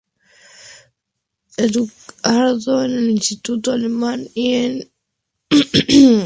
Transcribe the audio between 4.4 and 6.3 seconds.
en el Liceo de Osorno.